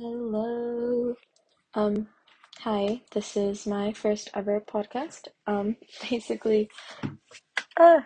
[0.00, 1.14] Hello.
[1.74, 2.08] Um,
[2.60, 5.28] hi, this is my first ever podcast.
[5.46, 5.76] Um,
[6.10, 6.70] basically,
[7.78, 8.00] uh,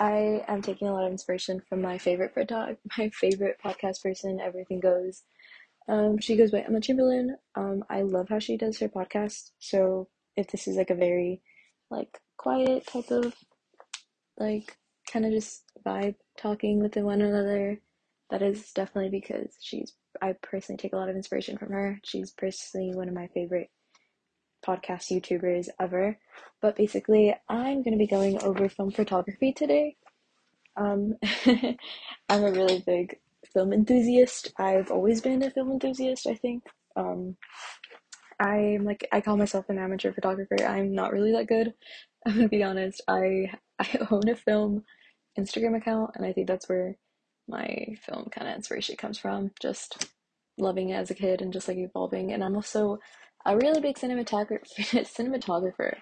[0.00, 4.40] I am taking a lot of inspiration from my favorite photog- my favorite podcast person,
[4.40, 5.24] Everything Goes.
[5.86, 7.36] Um, she goes by Emma Chamberlain.
[7.56, 9.50] Um, I love how she does her podcast.
[9.58, 10.08] So
[10.38, 11.42] if this is like a very
[11.90, 13.34] like quiet type of
[14.38, 14.78] like
[15.12, 17.82] kind of just vibe talking with one another,
[18.30, 19.92] that is definitely because she's
[20.22, 22.00] I personally take a lot of inspiration from her.
[22.04, 23.70] She's personally one of my favorite
[24.64, 26.18] podcast YouTubers ever.
[26.60, 29.96] But basically, I'm going to be going over film photography today.
[30.76, 31.16] Um,
[32.28, 33.18] I'm a really big
[33.52, 34.52] film enthusiast.
[34.56, 36.62] I've always been a film enthusiast, I think.
[36.96, 37.36] Um,
[38.40, 40.56] I'm like I call myself an amateur photographer.
[40.64, 41.74] I'm not really that good.
[42.26, 43.00] I'm gonna be honest.
[43.08, 44.84] I I own a film
[45.38, 46.96] Instagram account, and I think that's where
[47.48, 49.50] my film kind of inspiration comes from.
[49.60, 50.08] Just
[50.62, 52.32] loving it as a kid and just like evolving.
[52.32, 52.98] And I'm also
[53.44, 55.96] a really big cinematographer, cinematographer,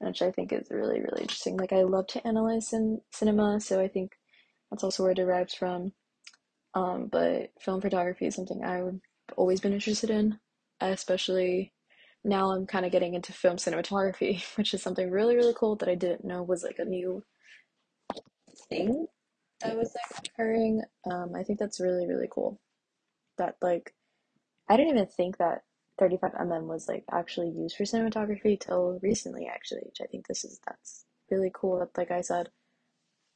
[0.00, 1.56] which I think is really really interesting.
[1.56, 4.12] Like I love to analyze in cinema, so I think
[4.70, 5.92] that's also where it derives from.
[6.74, 9.00] Um, but film photography is something I've
[9.36, 10.38] always been interested in,
[10.80, 11.72] especially
[12.24, 15.88] now I'm kind of getting into film cinematography, which is something really really cool that
[15.88, 17.22] I didn't know was like a new
[18.68, 19.06] thing
[19.60, 20.82] that was like occurring.
[21.10, 22.60] Um, I think that's really really cool.
[23.38, 23.94] That like
[24.70, 25.64] I didn't even think that
[26.00, 30.60] 35mm was like actually used for cinematography till recently actually, which I think this is
[30.66, 31.90] that's really cool.
[31.96, 32.48] Like I said.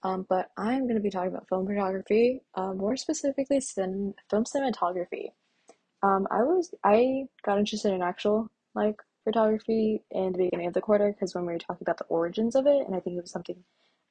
[0.05, 4.45] Um, but I'm going to be talking about film photography, uh, more specifically cin- film
[4.45, 5.31] cinematography.
[6.03, 10.83] Um, I was I got interested in actual like photography in the beginning of the
[10.83, 13.23] quarter because when we were talking about the origins of it, and I think it
[13.23, 13.65] was something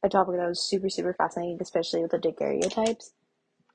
[0.03, 3.11] a topic that was super super fascinating, especially with the daguerreotypes.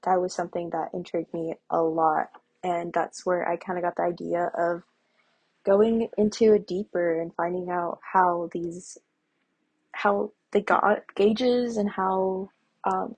[0.05, 2.31] That was something that intrigued me a lot,
[2.63, 4.83] and that's where I kind of got the idea of
[5.65, 8.99] going into it deeper and finding out how these
[9.93, 10.33] how
[10.65, 12.49] got gauges and how
[12.85, 13.15] um,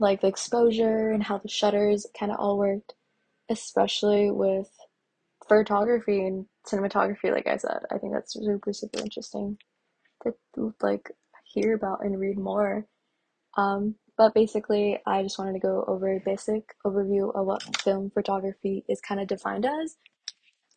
[0.00, 2.94] like the exposure and how the shutters kind of all worked,
[3.48, 4.68] especially with
[5.48, 7.30] photography and cinematography.
[7.30, 9.58] Like I said, I think that's super super interesting
[10.24, 11.10] to like
[11.44, 12.86] hear about and read more.
[13.56, 18.10] Um, but basically, I just wanted to go over a basic overview of what film
[18.10, 19.96] photography is kind of defined as.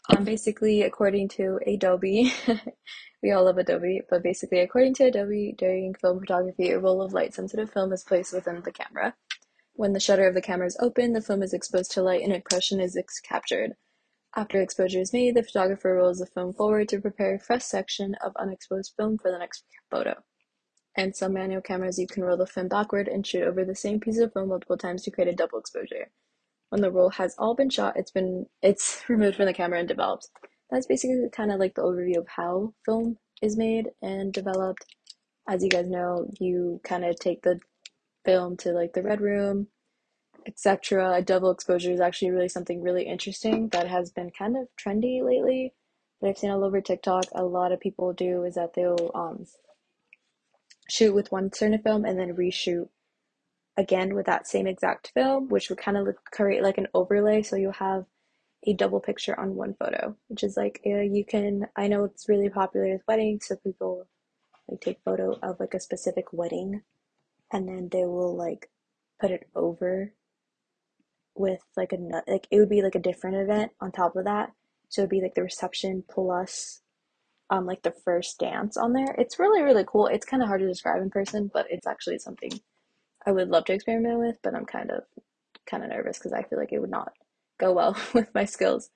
[0.10, 2.34] Um, basically, according to Adobe,
[3.24, 7.14] we all love Adobe, but basically, according to Adobe, during film photography, a roll of
[7.14, 9.14] light sensitive film is placed within the camera.
[9.74, 12.32] When the shutter of the camera is open, the film is exposed to light and
[12.32, 13.76] an impression is captured.
[14.36, 18.16] After exposure is made, the photographer rolls the film forward to prepare a fresh section
[18.16, 20.24] of unexposed film for the next photo.
[20.98, 24.00] And some manual cameras, you can roll the film backward and shoot over the same
[24.00, 26.10] piece of film multiple times to create a double exposure.
[26.70, 29.88] When the roll has all been shot, it's been it's removed from the camera and
[29.88, 30.30] developed.
[30.70, 34.86] That's basically kind of like the overview of how film is made and developed.
[35.48, 37.60] As you guys know, you kind of take the
[38.26, 39.68] film to like the red room,
[40.46, 41.14] etc.
[41.14, 45.24] A double exposure is actually really something really interesting that has been kind of trendy
[45.24, 45.74] lately.
[46.22, 47.26] That I've seen all over TikTok.
[47.34, 49.46] A lot of people do is that they'll um,
[50.90, 52.90] shoot with one certain film and then reshoot
[53.78, 57.42] again with that same exact film, which would kind of create like an overlay.
[57.42, 58.06] So you'll have
[58.66, 61.68] a double picture on one photo, which is like uh, you can.
[61.76, 64.08] I know it's really popular with weddings, so people
[64.68, 66.82] like take photo of like a specific wedding,
[67.52, 68.70] and then they will like
[69.20, 70.14] put it over
[71.36, 74.52] with like a like it would be like a different event on top of that.
[74.90, 76.82] So it'd be like the reception plus
[77.50, 79.16] um like the first dance on there.
[79.18, 80.08] It's really really cool.
[80.08, 82.52] It's kind of hard to describe in person, but it's actually something
[83.26, 85.04] I would love to experiment with, but I'm kind of
[85.66, 87.14] kind of nervous because I feel like it would not
[87.60, 88.90] go well with my skills.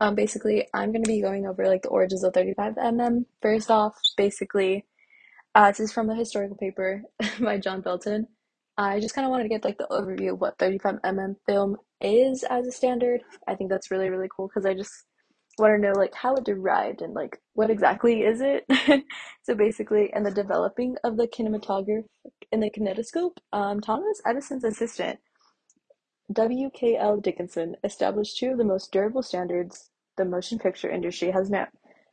[0.00, 3.24] Um, basically, I'm going to be going over like the origins of 35mm.
[3.42, 4.84] First off, basically,
[5.54, 7.02] uh, this is from a historical paper
[7.40, 8.28] by John Belton.
[8.76, 12.44] I just kind of wanted to get like the overview of what 35mm film is
[12.44, 13.22] as a standard.
[13.48, 14.92] I think that's really really cool because I just
[15.58, 18.64] want to know like how it derived and like what exactly is it.
[19.42, 22.04] so basically, in the developing of the kinematograph
[22.52, 25.18] in the kinetoscope, um, Thomas Edison's assistant
[26.32, 26.68] W.
[26.74, 26.96] K.
[26.96, 27.18] L.
[27.18, 31.68] Dickson established two of the most durable standards the motion picture industry has known.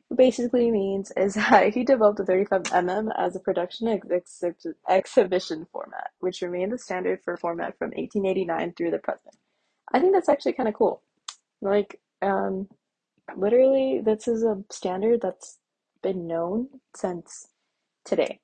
[0.08, 5.66] What basically means is that he developed the 35mm as a production ex- ex- exhibition
[5.70, 9.36] format, which remained the standard for format from 1889 through the present.
[9.92, 11.02] I think that's actually kind of cool.
[11.60, 12.68] Like, um,
[13.36, 15.58] literally, this is a standard that's
[16.02, 17.48] been known since
[18.04, 18.40] today.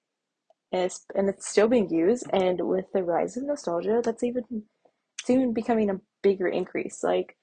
[0.73, 4.64] And it's, and it's still being used, and with the rise of nostalgia, that's even
[5.20, 7.05] it's even becoming a bigger increase.
[7.05, 7.37] Like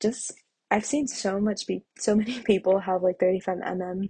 [0.00, 0.32] just
[0.70, 4.08] I've seen so much be so many people have like 35 mm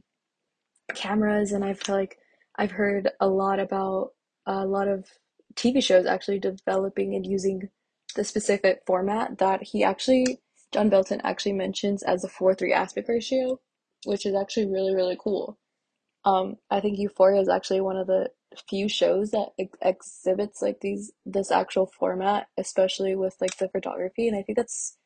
[0.95, 2.19] cameras and I've like
[2.57, 4.11] I've heard a lot about
[4.47, 5.05] a lot of
[5.55, 7.71] TV shows actually developing and using
[8.15, 10.41] the specific format that he actually
[10.77, 13.59] John Belton actually mentions as a 4-3 aspect ratio,
[14.05, 15.59] which is actually really really cool.
[16.27, 18.29] Um, I think Euphoria is actually one of the
[18.69, 24.29] few shows that ex exhibits like these this actual format, especially with like the photography,
[24.29, 24.99] and I think that's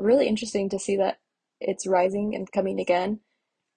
[0.00, 1.18] really interesting to see that
[1.60, 3.20] it's rising and coming again.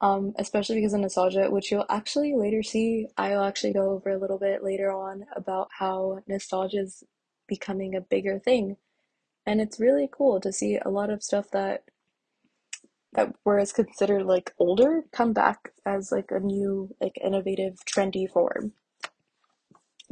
[0.01, 3.09] Um, especially because of nostalgia, which you'll actually later see.
[3.15, 7.03] I'll actually go over a little bit later on about how nostalgia is
[7.47, 8.77] becoming a bigger thing,
[9.47, 11.85] and it's really cool to see a lot of stuff that
[13.13, 18.73] that whereas considered like older come back as like a new like innovative trendy form.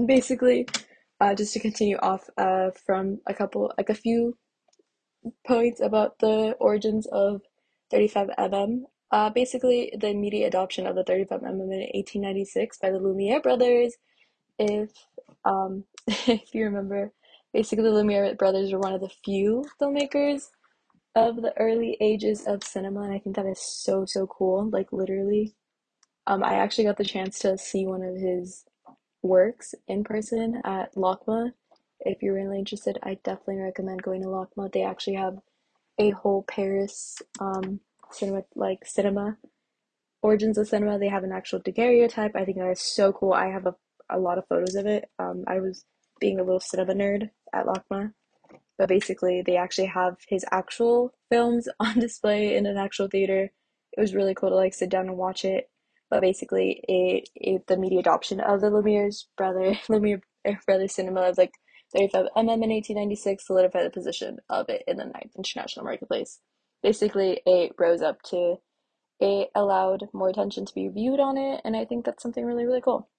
[0.03, 0.67] Basically
[1.21, 4.37] uh, just to continue off uh, from a couple like a few
[5.45, 7.41] points about the origins of
[7.93, 13.95] 35mm uh, basically the immediate adoption of the 35mm in 1896 by the lumiere brothers.
[14.57, 14.91] If
[15.45, 17.11] um, if you remember
[17.55, 20.49] basically lumiere brothers were one of the few filmmakers
[21.15, 24.69] of the early ages of cinema, and I think that is so so cool.
[24.69, 25.55] Like literally,
[26.27, 28.65] um, I actually got the chance to see one of his
[29.21, 31.53] works in person at LACMA.
[32.01, 34.73] If you're really interested, I definitely recommend going to LACMA.
[34.73, 35.37] They actually have
[35.97, 37.79] a whole Paris um,
[38.11, 39.37] cinema like cinema
[40.21, 40.99] origins of cinema.
[40.99, 42.35] They have an actual daguerreotype.
[42.35, 43.31] I think that is so cool.
[43.31, 43.75] I have a,
[44.09, 45.09] a lot of photos of it.
[45.19, 45.85] Um, I was
[46.19, 48.11] being a little cinema nerd at LACMA
[48.77, 53.51] but basically they actually have his actual films on display in an actual theater.
[53.97, 55.69] It was really cool to like sit down and watch it.
[56.09, 60.21] But basically, it, it the media adoption of the Lumiere's brother Lumiere
[60.65, 61.53] brother cinema of like
[61.95, 66.39] 35 mm in 1896 solidified the position of it in the ninth international marketplace.
[66.83, 68.57] Basically, it rose up to
[69.19, 72.65] it allowed more attention to be viewed on it, and I think that's something really
[72.65, 73.09] really cool.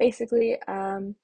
[0.00, 1.14] Basically, um,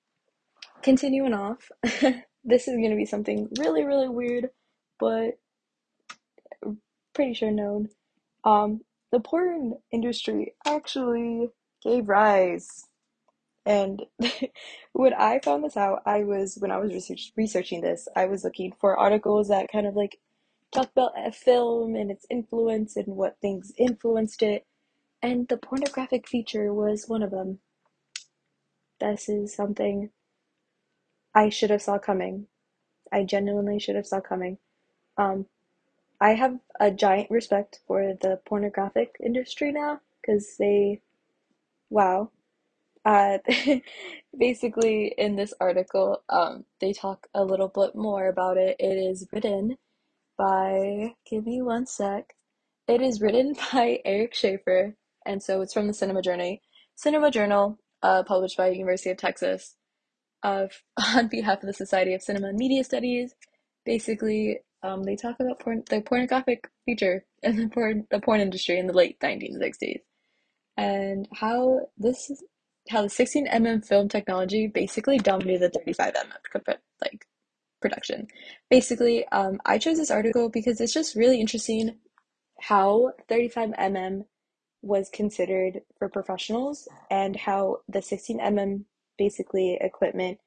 [0.83, 1.71] continuing off.
[1.83, 4.51] this is going to be something really, really weird,
[4.99, 5.39] but
[7.15, 7.89] pretty sure known.
[8.45, 11.51] Um, the porn industry actually
[11.83, 12.87] gave rise.
[13.67, 14.03] And
[14.93, 18.45] when I found this out, I was, when I was research, researching this, I was
[18.45, 20.19] looking for articles that kind of like
[20.73, 24.67] talk about a film and its influence and what things influenced it.
[25.23, 27.59] And the pornographic feature was one of them.
[29.01, 30.11] This is something
[31.35, 32.47] I should have saw coming.
[33.13, 34.59] I genuinely should have saw coming.
[35.17, 35.47] Um,
[36.21, 41.01] I have a giant respect for the pornographic industry now because they,
[41.91, 42.31] wow.
[43.05, 43.39] Uh,
[44.39, 48.77] basically, in this article, um, they talk a little bit more about it.
[48.79, 49.79] It is written
[50.37, 52.35] by, give me one sec.
[52.89, 56.63] It is written by Eric Schaefer, and so it's from the Cinema Journey,
[56.97, 59.77] Cinema Journal, uh, published by University of Texas
[60.43, 60.83] of
[61.15, 63.35] on behalf of the Society of Cinema and Media Studies.
[63.85, 68.79] Basically, um, they talk about porn, the pornographic feature in the porn the porn industry
[68.79, 70.01] in the late 1960s,
[70.77, 72.31] and how this
[72.89, 77.27] how the 16 mm film technology basically dominated the 35 mm like
[77.81, 78.29] production.
[78.71, 81.99] Basically, um, I chose this article because it's just really interesting
[82.61, 84.25] how 35 mm
[84.83, 88.85] was considered for professionals and how the 16 mm
[89.19, 90.39] basically equipment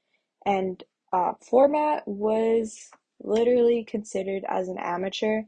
[0.46, 2.90] and uh, format was
[3.22, 5.44] literally considered as an amateur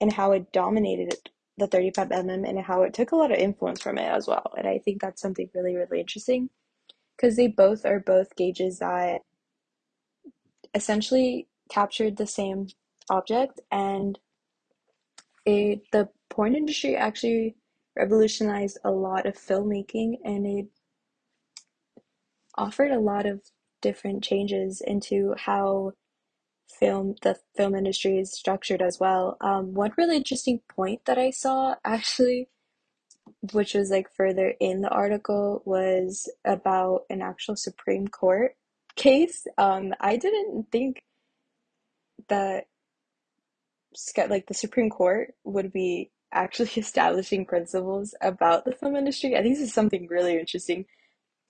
[0.00, 3.96] and how it dominated the 35mm and how it took a lot of influence from
[3.96, 4.52] it as well.
[4.58, 6.50] And I think that's something really, really interesting
[7.16, 9.22] because they both are both gauges that
[10.74, 12.68] essentially captured the same
[13.08, 14.18] object and
[15.46, 17.56] it the porn industry actually
[17.96, 20.66] revolutionized a lot of filmmaking and it
[22.56, 23.40] offered a lot of
[23.80, 25.92] different changes into how
[26.68, 29.36] film the film industry is structured as well.
[29.40, 32.48] Um, one really interesting point that I saw actually,
[33.52, 38.56] which was like further in the article, was about an actual Supreme Court
[38.96, 39.46] case.
[39.58, 41.02] Um, I didn't think
[42.28, 42.66] that
[44.28, 49.36] like the Supreme Court would be actually establishing principles about the film industry.
[49.36, 50.84] I think this is something really interesting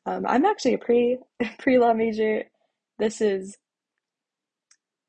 [0.07, 1.19] um, I'm actually a pre
[1.59, 2.45] pre law major.
[2.99, 3.59] This is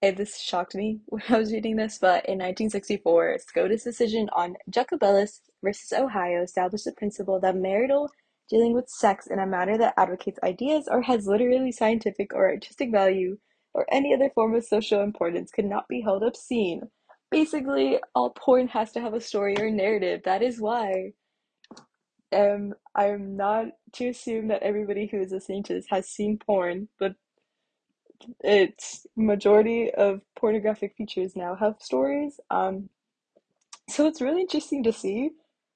[0.02, 4.56] and this shocked me when I was reading this, but in 1964, SCOTUS decision on
[4.70, 8.10] Jacobellis versus Ohio established the principle that marital
[8.50, 12.92] dealing with sex in a manner that advocates ideas or has literally scientific or artistic
[12.92, 13.38] value
[13.74, 16.82] or any other form of social importance could not be held obscene.
[17.30, 20.22] basically all porn has to have a story or narrative.
[20.24, 21.12] That is why
[22.36, 26.90] um I'm not to assume that everybody who is listening to this has seen porn,
[27.00, 27.16] but
[28.42, 32.40] it's majority of pornographic features now have stories.
[32.50, 32.90] Um,
[33.90, 35.32] so it's really interesting to see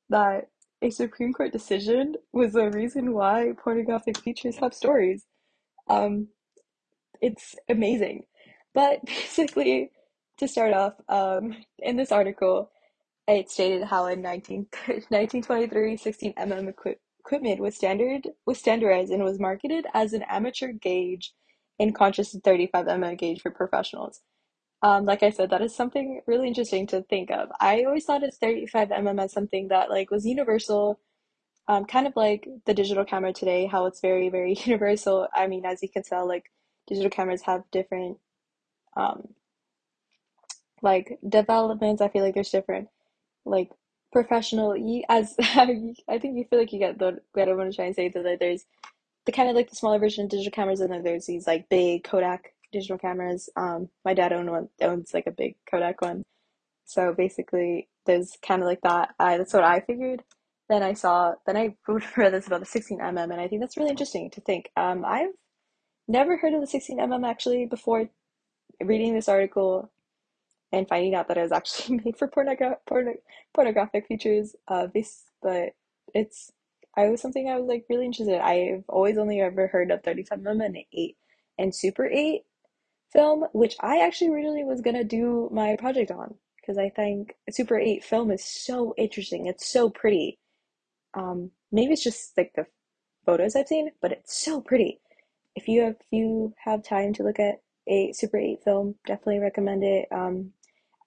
[0.09, 0.49] that
[0.81, 5.25] a Supreme Court decision was the reason why pornographic features have stories.
[5.89, 6.29] Um,
[7.21, 8.23] it's amazing.
[8.73, 9.91] But basically,
[10.37, 12.70] to start off, um, in this article,
[13.33, 19.23] it stated how in 19, 1923, 16 mm equi equipment was standard was standardized and
[19.23, 21.33] was marketed as an amateur gauge
[21.77, 24.21] in contrast to 35 mm gauge for professionals.
[24.83, 27.49] Um, like I said, that is something really interesting to think of.
[27.59, 30.99] I always thought it's 35 mm as something that like was universal,
[31.67, 35.27] um, kind of like the digital camera today, how it's very, very universal.
[35.33, 36.51] I mean, as you can tell, like
[36.87, 38.17] digital cameras have different
[38.97, 39.29] um,
[40.81, 42.01] like developments.
[42.01, 42.89] I feel like there's different
[43.45, 43.69] like
[44.11, 47.93] professional you as I think you feel like you get the what I want to
[47.93, 48.65] say that like, there's
[49.25, 51.69] the kind of like the smaller version of digital cameras and then there's these like
[51.69, 53.49] big Kodak digital cameras.
[53.55, 56.23] Um, my dad owned one owns like a big Kodak one.
[56.85, 59.13] So basically there's kind of like that.
[59.19, 60.23] I that's what I figured.
[60.69, 61.75] Then I saw then I
[62.17, 64.69] read this about the 16mm and I think that's really interesting to think.
[64.75, 65.31] Um, I've
[66.07, 68.09] never heard of the 16mm actually before
[68.81, 69.91] reading this article
[70.71, 73.19] and finding out that it was actually made for pornogra- porno-
[73.53, 74.55] pornographic features.
[74.67, 75.73] Uh, this, but
[76.13, 76.51] it's
[76.97, 78.35] I was something I was like really interested.
[78.35, 78.41] In.
[78.41, 81.17] I've always only ever heard of 35mm and 8
[81.57, 82.41] and Super 8
[83.11, 87.77] film, which I actually originally was gonna do my project on because I think Super
[87.77, 89.47] 8 film is so interesting.
[89.47, 90.39] It's so pretty.
[91.13, 92.65] Um, maybe it's just like the
[93.25, 94.99] photos I've seen, but it's so pretty.
[95.55, 99.39] If you have if you have time to look at a Super 8 film, definitely
[99.39, 100.07] recommend it.
[100.11, 100.53] Um,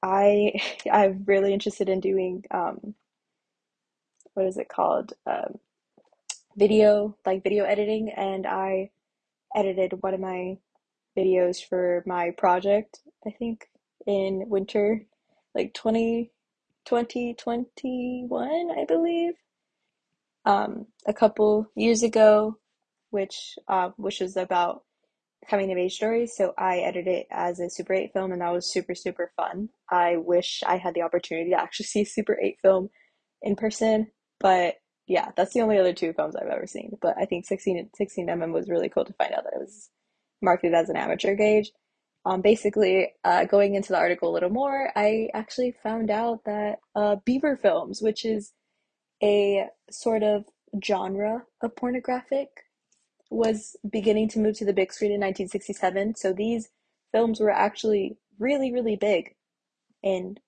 [0.04, 0.60] I
[0.92, 2.94] I'm really interested in doing um,
[4.34, 5.14] what is it called?
[5.26, 5.58] Um,
[6.56, 8.90] video, like video editing, and I
[9.54, 10.58] edited one of my
[11.16, 13.68] videos for my project, I think
[14.06, 15.06] in winter,
[15.54, 16.30] like 20,
[16.84, 19.34] 2021, I believe.
[20.44, 22.58] Um, a couple years ago,
[23.10, 24.82] which uh, which was about
[25.48, 26.36] coming of age stories.
[26.36, 29.68] So I edited it as a Super 8 film, and that was super, super fun.
[29.90, 32.90] I wish I had the opportunity to actually see Super 8 film
[33.42, 34.08] in person,
[34.40, 36.96] but yeah, that's the only other two films I've ever seen.
[37.00, 39.90] But I think 16, 16mm was really cool to find out that it was
[40.40, 41.72] marketed as an amateur gauge.
[42.26, 46.78] Um, basically, uh, going into the article a little more, I actually found out that
[46.96, 48.52] uh, Beaver films, which is
[49.22, 50.44] a sort of
[50.82, 52.48] genre of pornographic
[53.30, 56.14] was beginning to move to the big screen in 1967.
[56.16, 56.68] So these
[57.12, 59.34] films were actually really, really big
[60.02, 60.38] in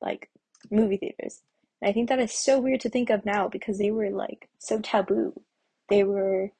[0.00, 0.30] like
[0.70, 1.42] movie theaters.
[1.80, 4.48] And I think that is so weird to think of now because they were like
[4.58, 5.40] so taboo.
[5.88, 6.50] They were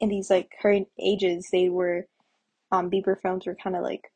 [0.00, 2.06] in these like current ages, they were
[2.72, 4.10] um Beaver films were kind of like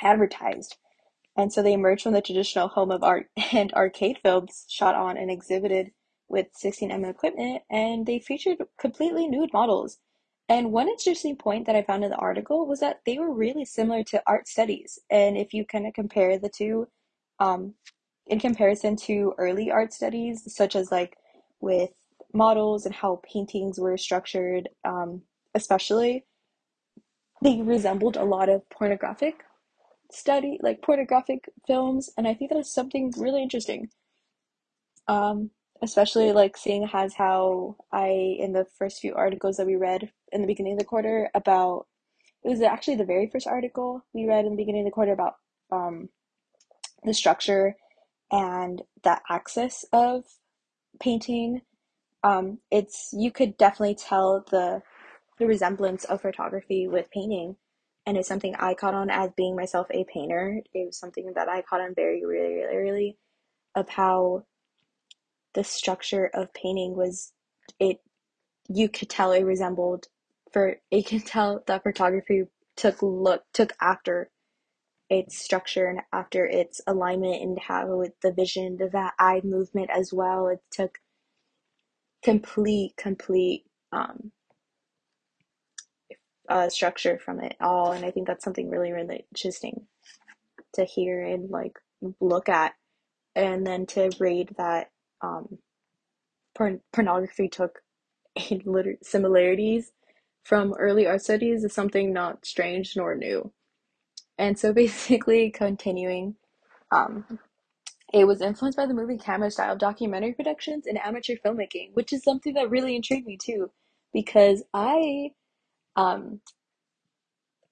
[0.00, 0.76] advertised.
[1.36, 5.16] And so they emerged from the traditional home of art and arcade films shot on
[5.16, 5.92] and exhibited
[6.28, 9.98] with 16mm equipment and they featured completely nude models.
[10.48, 13.64] And one interesting point that I found in the article was that they were really
[13.64, 14.98] similar to art studies.
[15.10, 16.88] And if you kind of compare the two,
[17.38, 17.74] um,
[18.26, 21.16] in comparison to early art studies, such as like
[21.60, 21.90] with
[22.32, 25.22] models and how paintings were structured, um,
[25.54, 26.24] especially,
[27.42, 29.44] they resembled a lot of pornographic
[30.10, 32.10] study, like pornographic films.
[32.16, 33.90] And I think that is something really interesting.
[35.06, 35.50] Um,
[35.82, 40.40] especially like seeing as how I in the first few articles that we read in
[40.40, 41.86] the beginning of the quarter about
[42.44, 45.12] it was actually the very first article we read in the beginning of the quarter
[45.12, 45.34] about
[45.72, 46.08] um,
[47.04, 47.74] the structure
[48.30, 50.24] and the axis of
[51.00, 51.62] painting.
[52.22, 54.82] Um, it's you could definitely tell the
[55.38, 57.56] the resemblance of photography with painting,
[58.06, 60.60] and it's something I caught on as being myself a painter.
[60.74, 63.18] It was something that I caught on very really really really
[63.74, 64.44] of how
[65.54, 67.32] the structure of painting was
[67.80, 67.98] it
[68.68, 70.06] you could tell it resembled
[70.52, 72.44] for you can tell that photography
[72.76, 74.30] took look took after
[75.10, 80.12] its structure and after its alignment and how it, the vision the eye movement as
[80.12, 80.48] well.
[80.48, 80.98] It took
[82.22, 84.32] complete complete um
[86.48, 89.86] uh, structure from it all and i think that's something really really interesting
[90.74, 91.78] to hear and like
[92.20, 92.74] look at
[93.36, 94.90] and then to read that
[95.22, 95.58] um,
[96.56, 97.80] porn- pornography took
[99.02, 99.92] similarities
[100.44, 103.52] from early art studies is something not strange nor new.
[104.38, 106.36] And so basically, continuing
[106.90, 107.24] Um,
[108.12, 112.22] it was influenced by the movie camera style documentary productions and amateur filmmaking, which is
[112.24, 113.70] something that really intrigued me too,
[114.12, 115.32] because I,
[115.96, 116.40] um,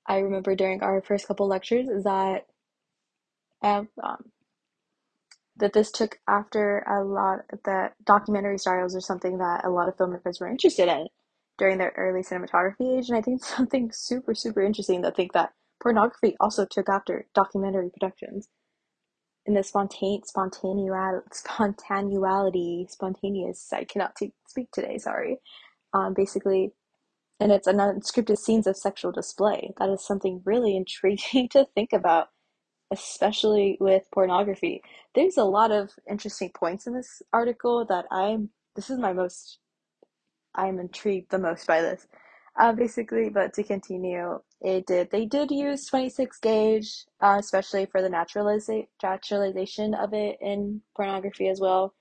[0.07, 2.47] I remember during our first couple lectures that,
[3.62, 3.88] um,
[5.58, 9.96] that this took after a lot that documentary styles are something that a lot of
[9.96, 11.08] filmmakers were interested in
[11.58, 15.52] during their early cinematography age, and I think something super super interesting to think that
[15.82, 18.48] pornography also took after documentary productions.
[19.46, 25.38] In the spontane spontaneous spontaneity spontaneous I cannot t- speak today sorry.
[25.94, 26.72] Um basically
[27.40, 29.72] and it's an unscripted scenes of sexual display.
[29.78, 32.28] That is something really intriguing to think about
[32.93, 34.83] especially with pornography
[35.14, 39.59] there's a lot of interesting points in this article that I'm this is my most
[40.55, 42.07] I'm intrigued the most by this
[42.59, 45.11] uh, basically, but to continue, it did.
[45.11, 51.49] They did use 26 gauge, uh, especially for the naturaliza- naturalization of it in pornography
[51.49, 51.95] as well.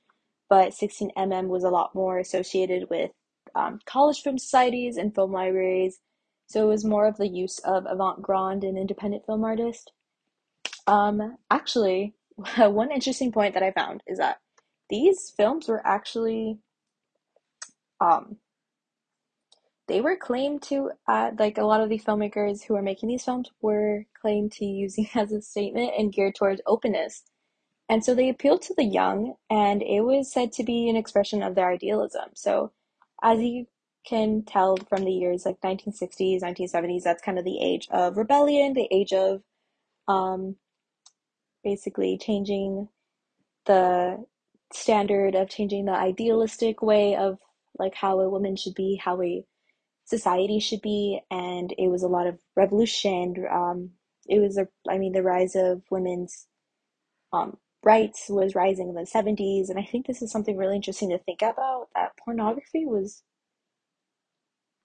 [0.49, 3.11] But 16 mm was a lot more associated with
[3.55, 5.99] um, college film societies and film libraries.
[6.47, 9.87] So it was more of the use of avant-garde and independent film artists.
[10.87, 12.13] Um, actually,
[12.57, 14.37] one interesting point that I found is that
[14.89, 16.59] these films were actually
[17.99, 18.37] um,
[19.87, 23.23] they were claimed to uh, like a lot of the filmmakers who were making these
[23.23, 27.23] films were claimed to using as a statement and geared towards openness.
[27.87, 31.43] And so they appealed to the young and it was said to be an expression
[31.43, 32.29] of their idealism.
[32.33, 32.71] So
[33.21, 33.67] as you
[34.07, 38.73] can tell from the years like 1960s 1970s that's kind of the age of rebellion
[38.73, 39.41] the age of
[40.07, 40.57] um,
[41.65, 42.87] basically changing
[43.65, 44.25] the
[44.71, 47.39] standard of changing the idealistic way of
[47.77, 49.43] like how a woman should be how a
[50.05, 53.45] society should be, and it was a lot of revolution.
[53.51, 53.91] Um,
[54.27, 56.47] it was a, I mean, the rise of women's
[57.33, 61.09] um, rights was rising in the 70s, and I think this is something really interesting
[61.09, 61.87] to think about.
[61.95, 63.23] That pornography was,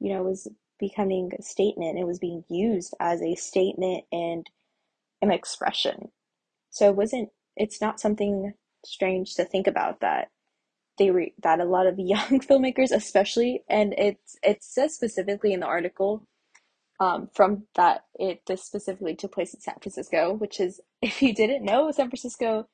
[0.00, 1.98] you know, was becoming a statement.
[1.98, 4.48] It was being used as a statement and
[5.22, 6.10] an expression.
[6.70, 7.30] So it wasn't.
[7.56, 8.54] It's not something
[8.86, 10.28] strange to think about that
[10.98, 15.60] they re- that a lot of young filmmakers, especially, and it's it says specifically in
[15.60, 16.24] the article
[17.00, 21.34] um, from that it this specifically took place in San Francisco, which is if you
[21.34, 22.68] didn't know, San Francisco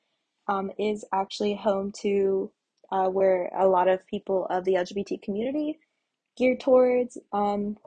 [0.49, 2.51] um, is actually home to
[2.91, 5.79] uh, where a lot of people of the LGBT community
[6.37, 7.17] geared towards.
[7.33, 7.77] Um,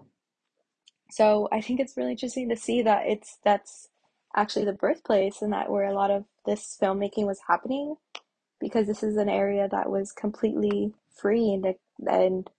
[1.12, 3.89] so I think it's really interesting to see that it's that's
[4.36, 7.96] actually the birthplace and that where a lot of this filmmaking was happening
[8.60, 11.74] because this is an area that was completely free and
[12.06, 12.50] and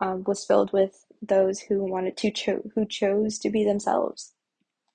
[0.00, 4.34] um, was filled with those who wanted to cho- who chose to be themselves.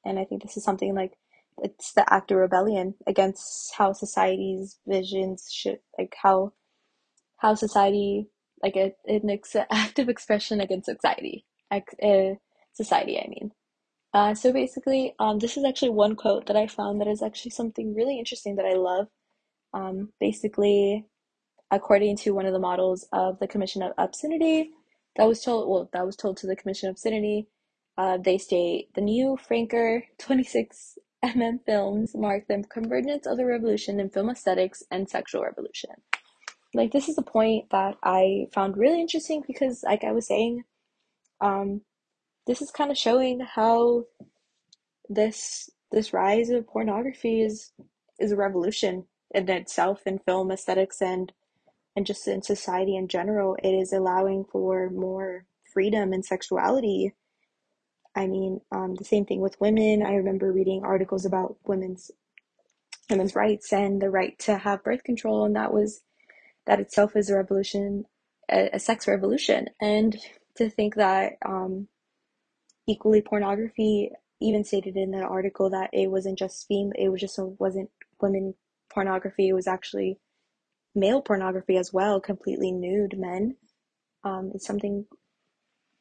[0.06, 1.14] And I think this is something like
[1.60, 6.54] it's the act of rebellion against how society's visions should like how
[7.38, 8.30] how society
[8.64, 12.36] like a, an ex- active expression against society ex- uh,
[12.74, 13.52] society I mean
[14.18, 17.52] uh, so basically um, this is actually one quote that I found that is actually
[17.52, 19.08] something really interesting that I love
[19.76, 21.06] um, basically,
[21.70, 24.72] according to one of the models of the Commission of Obscenity,
[25.18, 27.48] that was told well that was told to the Commission of Obscenity.
[27.96, 34.00] Uh, they state the new franker 26 mm films mark the convergence of the revolution
[34.00, 35.92] in film aesthetics and sexual revolution.
[36.74, 40.64] Like this is a point that I found really interesting because, like I was saying,
[41.40, 41.82] um,
[42.48, 44.06] this is kind of showing how
[45.10, 47.72] this this rise of pornography is
[48.20, 51.34] is a revolution in itself in film aesthetics and
[51.96, 53.58] and just in society in general.
[53.64, 57.14] It is allowing for more freedom and sexuality.
[58.16, 60.04] I mean um, the same thing with women.
[60.04, 62.12] I remember reading articles about women's
[63.10, 66.02] women's rights and the right to have birth control and that was
[66.66, 68.06] that itself is a revolution
[68.50, 69.68] a, a sex revolution.
[69.82, 70.18] And
[70.56, 71.88] to think that um,
[72.88, 77.40] equally pornography even stated in the article that it wasn't just fem it was just
[77.60, 77.90] wasn't
[78.22, 78.54] women
[78.92, 80.20] pornography it was actually
[80.96, 83.56] male pornography as well completely nude men.
[84.24, 85.06] Um, it's something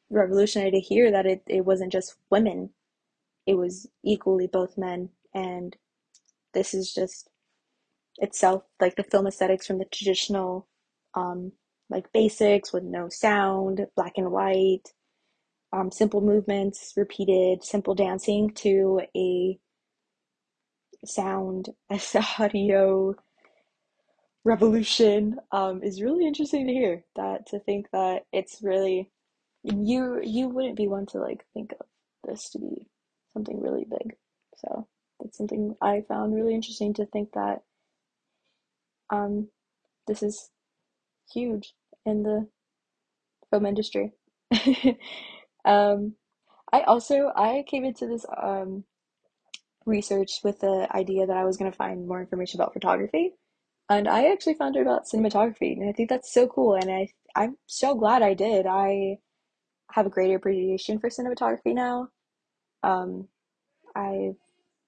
[0.09, 2.71] revolutionary to hear that it, it wasn't just women.
[3.45, 5.75] It was equally both men and
[6.53, 7.29] this is just
[8.17, 10.67] itself like the film aesthetics from the traditional
[11.15, 11.51] um,
[11.89, 14.93] like basics with no sound black and white
[15.73, 19.59] um, simple movements, repeated simple dancing to a
[21.05, 21.99] sound, a
[22.39, 23.15] audio
[24.43, 27.03] revolution um, is really interesting to hear.
[27.15, 29.11] That to think that it's really
[29.63, 31.85] you you wouldn't be one to like think of
[32.27, 32.87] this to be
[33.33, 34.15] something really big.
[34.57, 34.87] So
[35.19, 37.63] that's something I found really interesting to think that
[39.09, 39.49] um,
[40.07, 40.49] this is
[41.33, 41.73] huge
[42.05, 42.47] in the
[43.49, 44.13] film industry.
[45.67, 46.15] um,
[46.73, 48.85] I also I came into this um,
[49.85, 53.33] research with the idea that I was going to find more information about photography,
[53.89, 56.75] and I actually found out about cinematography, and I think that's so cool.
[56.75, 58.65] And I I'm so glad I did.
[58.65, 59.17] I
[59.91, 62.09] have a greater appreciation for cinematography now.
[62.83, 63.27] Um,
[63.95, 64.33] I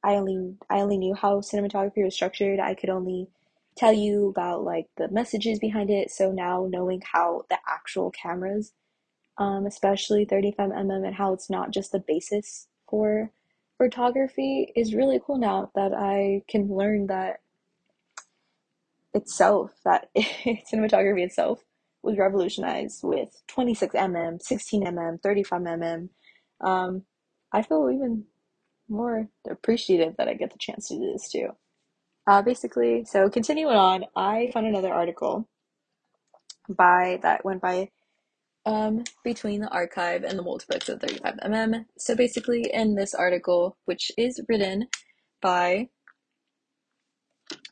[0.04, 2.60] I only I only knew how cinematography was structured.
[2.60, 3.30] I could only
[3.76, 6.12] tell you about like the messages behind it.
[6.12, 8.74] So now knowing how the actual cameras,
[9.39, 13.32] um, especially 35mm and how it's not just the basis for
[13.78, 17.38] photography is really cool now that I can learn that
[19.13, 21.63] itself, that cinematography itself
[22.04, 26.10] was revolutionized with 26mm, 16mm, 35mm.
[26.62, 27.04] Um,
[27.52, 28.25] I feel even
[28.89, 31.49] more appreciative that I get the chance to do this too.
[32.28, 35.47] Uh, basically, so continuing on, I found another article
[36.67, 37.89] by that went by
[38.69, 41.86] um, between the archive and the multiplex of 35mm.
[41.97, 44.88] So basically, in this article, which is written
[45.41, 45.89] by,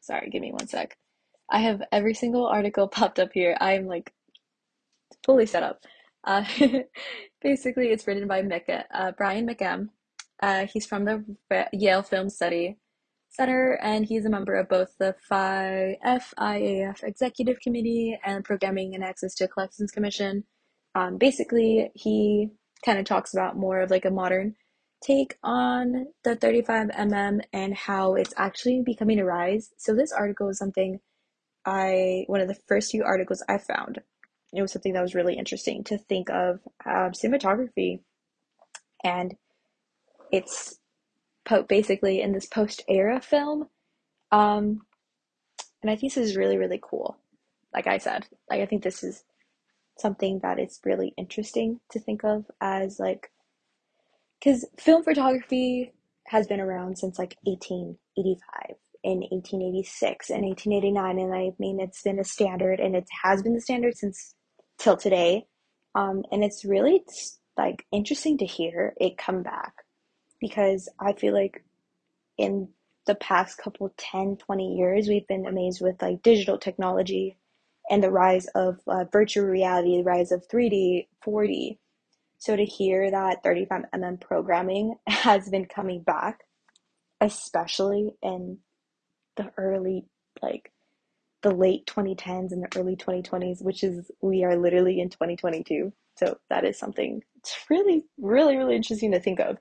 [0.01, 0.97] sorry, give me one sec.
[1.51, 3.55] I have every single article popped up here.
[3.61, 4.11] I'm like
[5.23, 5.81] fully set up.
[6.23, 6.43] Uh,
[7.43, 9.89] basically, it's written by Mc- uh, Brian McM.
[10.41, 12.79] Uh, he's from the Yale Film Study
[13.29, 19.35] Center, and he's a member of both the FIAF Executive Committee and Programming and Access
[19.35, 20.43] to Collections Commission.
[20.97, 22.49] Um, basically, he
[22.83, 24.55] kind of talks about more of like a modern
[25.05, 29.69] take on the 35mm and how it's actually becoming a rise.
[29.77, 30.99] So this article is something
[31.63, 33.99] I one of the first few articles I found.
[34.51, 37.99] It was something that was really interesting to think of um, cinematography
[39.03, 39.35] and
[40.31, 40.79] it's
[41.45, 43.69] po- basically in this post era film.
[44.31, 44.81] Um,
[45.83, 47.17] and I think this is really, really cool.
[47.71, 49.23] Like I said, like I think this is
[49.99, 53.31] something that is really interesting to think of as like,
[54.39, 55.93] because film photography
[56.27, 62.19] has been around since like 1885 in 1886 and 1889 and i mean it's been
[62.19, 64.33] a standard and it has been the standard since
[64.77, 65.45] till today.
[65.95, 67.03] Um, and it's really
[67.57, 69.73] like interesting to hear it come back
[70.39, 71.63] because i feel like
[72.37, 72.69] in
[73.07, 77.35] the past couple 10 20 years we've been amazed with like digital technology
[77.89, 81.77] and the rise of uh, virtual reality the rise of 3d 4d
[82.39, 86.41] so to hear that 35mm programming has been coming back
[87.21, 88.59] especially in
[89.37, 90.05] the early
[90.41, 90.71] like
[91.43, 96.37] the late 2010s and the early 2020s which is we are literally in 2022 so
[96.49, 99.57] that is something it's really really really interesting to think of.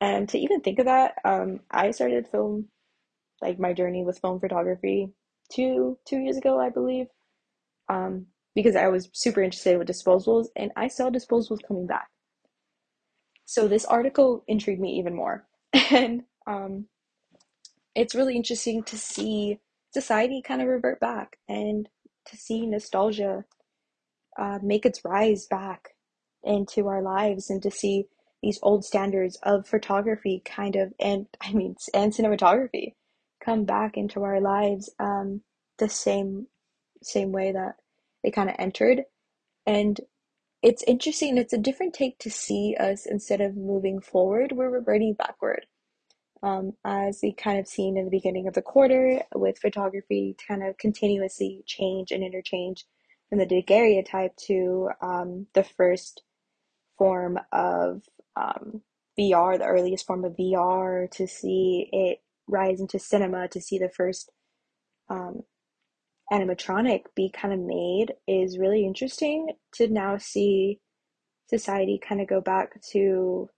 [0.00, 2.68] And to even think of that um, i started film
[3.42, 5.10] like my journey with film photography
[5.50, 7.06] two two years ago i believe
[7.88, 12.08] um, because i was super interested with disposables and i saw disposables coming back.
[13.46, 15.46] So this article intrigued me even more.
[15.90, 16.86] And um,
[17.94, 19.60] it's really interesting to see
[19.92, 21.88] society kind of revert back and
[22.26, 23.44] to see nostalgia
[24.38, 25.90] uh, make its rise back
[26.42, 28.06] into our lives and to see
[28.42, 32.94] these old standards of photography kind of and i mean and cinematography
[33.42, 35.40] come back into our lives um,
[35.78, 36.46] the same
[37.06, 37.76] same way that
[38.22, 39.02] they kind of entered.
[39.66, 40.00] And
[40.62, 45.14] it's interesting it's a different take to see us instead of moving forward we're reverting
[45.14, 45.66] backward.
[46.42, 50.62] Um, as we kind of seen in the beginning of the quarter with photography kind
[50.62, 52.84] of continuously change and interchange
[53.28, 56.22] from the daguerreotype to um, the first
[56.98, 58.02] form of
[58.36, 58.82] um,
[59.18, 63.88] VR, the earliest form of VR, to see it rise into cinema, to see the
[63.88, 64.30] first
[65.08, 65.42] um,
[66.32, 70.80] animatronic be kind of made is really interesting to now see
[71.48, 73.48] society kind of go back to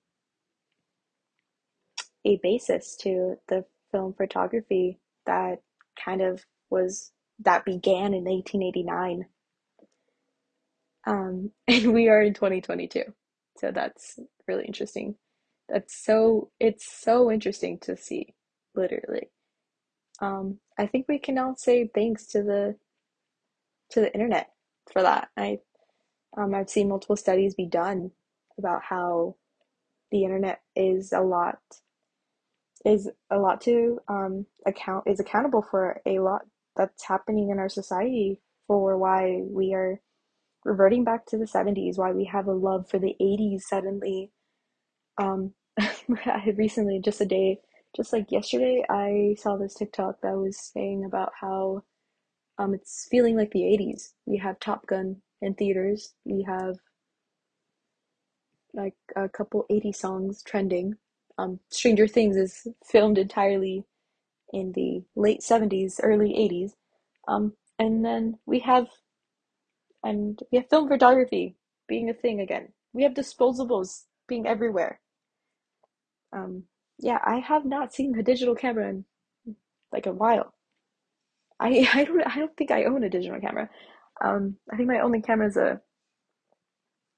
[2.26, 5.62] a basis to the film photography that
[6.04, 9.24] kind of was that began in 1889
[11.06, 13.02] um, and we are in 2022
[13.58, 15.16] so that's really interesting.
[15.68, 18.34] That's so it's so interesting to see
[18.74, 19.28] literally
[20.20, 22.76] um, i think we can all say thanks to the
[23.90, 24.50] to the internet
[24.92, 25.28] for that.
[25.36, 25.58] I
[26.36, 28.10] um, i've seen multiple studies be done
[28.58, 29.36] about how
[30.10, 31.58] the internet is a lot
[32.84, 36.42] is a lot to um, account is accountable for a lot
[36.76, 40.00] that's happening in our society for why we are
[40.64, 44.30] reverting back to the 70s why we have a love for the 80s suddenly.
[45.18, 45.54] Um
[46.56, 47.60] recently just a day
[47.96, 51.84] just like yesterday, I saw this TikTok that was saying about how
[52.58, 54.12] um, it's feeling like the 80s.
[54.26, 56.14] We have Top Gun in theaters.
[56.24, 56.76] We have
[58.74, 60.96] like a couple 80 songs trending.
[61.38, 63.84] Um, Stranger Things is filmed entirely
[64.52, 66.72] in the late 70s, early 80s.
[67.26, 68.88] Um, and then we have
[70.02, 71.56] and we have film photography
[71.88, 72.68] being a thing again.
[72.92, 75.00] We have disposables being everywhere.
[76.32, 76.64] Um,
[76.98, 79.04] yeah, I have not seen a digital camera in
[79.92, 80.54] like a while.
[81.60, 83.70] I I don't I don't think I own a digital camera.
[84.20, 85.80] Um, I think my only camera is a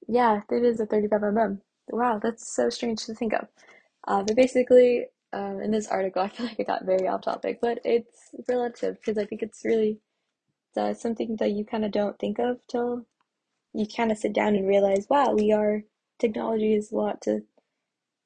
[0.09, 1.61] yeah, it is a 35mm.
[1.91, 3.49] Wow, that's so strange to think of.
[4.07, 7.59] Uh, but basically, um, in this article, I feel like I got very off topic,
[7.61, 9.99] but it's relative because I think it's really
[10.77, 13.07] uh, something that you kind of don't think of till
[13.75, 15.83] you kind of sit down and realize, wow, we are
[16.19, 17.43] technology is a lot to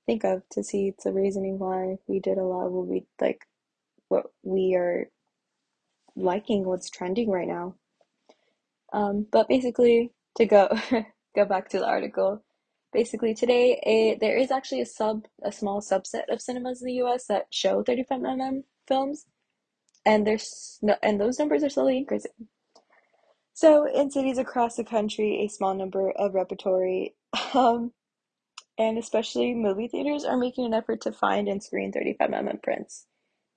[0.06, 3.46] think of to see the reasoning why we did a lot of what we like
[4.08, 5.08] what we are
[6.16, 7.74] liking what's trending right now.
[8.92, 10.68] Um, but basically, to go
[11.36, 12.44] go back to the article,
[12.92, 16.94] basically today it, there is actually a sub a small subset of cinemas in the
[16.94, 17.26] U.S.
[17.26, 19.26] that show 35 mm films,
[20.06, 22.32] and there's no, and those numbers are slowly increasing.
[23.54, 27.14] So in cities across the country, a small number of repertory
[27.54, 27.92] um,
[28.78, 33.06] and especially movie theaters are making an effort to find and screen 35 mm prints.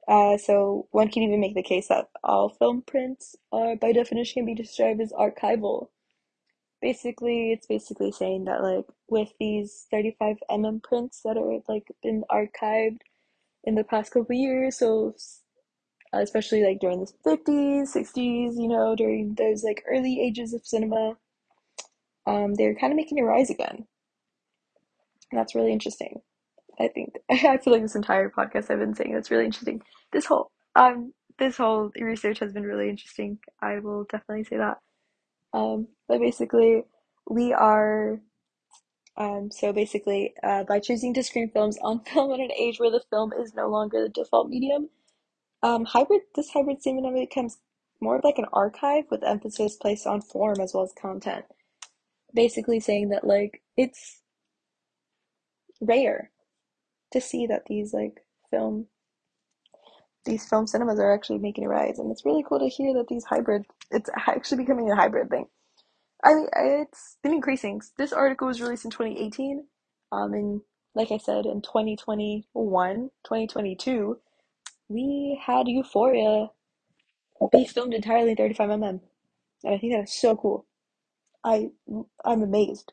[0.08, 4.42] Uh, so one can even make the case that all film prints are by definition
[4.42, 5.90] can be described as archival.
[6.82, 12.24] Basically, it's basically saying that like with these 35 mm prints that are like been
[12.32, 13.00] archived
[13.64, 15.14] in the past couple years, so
[16.14, 21.18] especially like during the 50s, 60s, you know, during those like early ages of cinema,
[22.26, 23.88] um, they're kind of making a rise again.
[25.32, 26.22] And that's really interesting.
[26.80, 29.82] I think I feel like this entire podcast I've been saying that's really interesting.
[30.12, 33.40] This whole um this whole research has been really interesting.
[33.62, 34.78] I will definitely say that.
[35.54, 36.84] Um, but basically,
[37.30, 38.20] we are
[39.18, 42.92] um, so basically, uh, by choosing to screen films on film at an age where
[42.92, 44.90] the film is no longer the default medium,
[45.64, 47.58] um, hybrid this hybrid cinema becomes
[48.00, 51.46] more of like an archive with emphasis placed on form as well as content.
[52.34, 54.22] Basically saying that like it's
[55.82, 56.32] rare
[57.12, 58.88] to see that these like film
[60.26, 63.08] these film cinemas are actually making a rise and it's really cool to hear that
[63.08, 65.48] these hybrid it's actually becoming a hybrid thing.
[66.24, 67.82] I mean it's been increasing.
[67.98, 69.66] This article was released in 2018
[70.12, 70.62] um and
[70.96, 74.18] like i said in 2021 2022
[74.90, 76.48] we had euphoria.
[77.52, 78.90] Be filmed entirely in 35mm
[79.64, 80.66] and i think that is so cool.
[81.44, 81.70] I
[82.26, 82.92] i'm amazed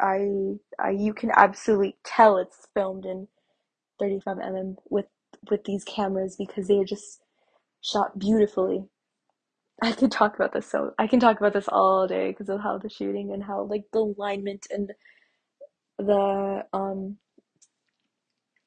[0.00, 3.28] I, I you can absolutely tell it's filmed in
[4.00, 5.06] 35 mm with
[5.50, 7.20] with these cameras because they are just
[7.82, 8.84] shot beautifully.
[9.82, 12.60] I could talk about this so I can talk about this all day because of
[12.62, 14.92] how the shooting and how like the alignment and
[15.98, 17.18] the um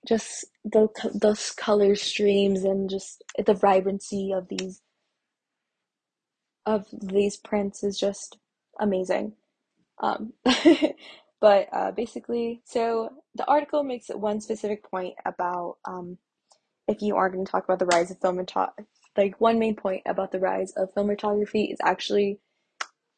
[0.08, 4.82] just the those color streams and just the vibrancy of these
[6.66, 8.38] of these prints is just
[8.80, 9.34] amazing.
[10.02, 10.34] Um,
[11.42, 16.18] but uh, basically, so the article makes one specific point about um,
[16.88, 18.52] if you are going to talk about the rise of film and
[19.18, 22.40] like one main point about the rise of film photography is actually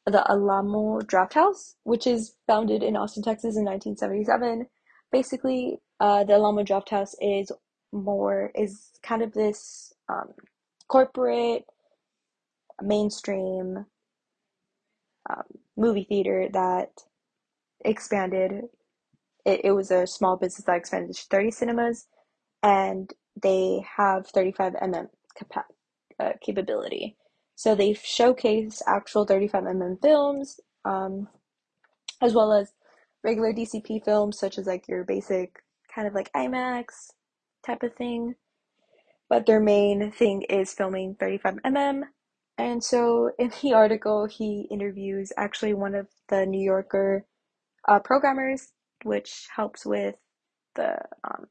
[0.06, 4.68] the Alamo Drafthouse, which is founded in Austin, Texas in 1977.
[5.12, 7.52] Basically, uh, the Alamo Drafthouse is
[7.92, 10.34] more is kind of this um,
[10.88, 11.66] corporate
[12.82, 13.86] mainstream
[15.30, 15.44] um,
[15.78, 16.90] movie theater that
[17.86, 18.64] expanded.
[19.46, 22.08] It, it was a small business that expanded to 30 cinemas,
[22.62, 25.66] and they have 35 mm capa-
[26.20, 27.18] uh, capability.
[27.56, 31.28] So they showcase actual 35 mm films, um,
[32.22, 32.74] as well as
[33.24, 35.60] regular DCP films, such as like your basic
[35.94, 37.12] kind of like IMAX
[37.66, 38.36] type of thing.
[39.30, 42.04] But their main thing is filming 35 mm.
[42.58, 47.26] And so in the article, he interviews actually one of the New Yorker
[47.88, 48.70] uh, programmers,
[49.04, 50.16] which helps with
[50.76, 51.48] the um,